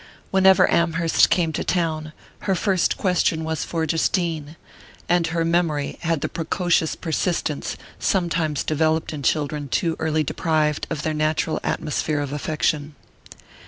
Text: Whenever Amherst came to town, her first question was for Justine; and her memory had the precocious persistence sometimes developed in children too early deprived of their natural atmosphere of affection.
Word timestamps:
Whenever 0.31 0.67
Amherst 0.71 1.29
came 1.29 1.53
to 1.53 1.63
town, 1.63 2.11
her 2.49 2.55
first 2.55 2.97
question 2.97 3.43
was 3.43 3.63
for 3.63 3.85
Justine; 3.85 4.55
and 5.07 5.27
her 5.27 5.45
memory 5.45 5.99
had 6.01 6.21
the 6.21 6.27
precocious 6.27 6.95
persistence 6.95 7.77
sometimes 7.99 8.63
developed 8.63 9.13
in 9.13 9.21
children 9.21 9.67
too 9.67 9.95
early 9.99 10.23
deprived 10.23 10.87
of 10.89 11.03
their 11.03 11.13
natural 11.13 11.59
atmosphere 11.63 12.19
of 12.19 12.33
affection. 12.33 12.95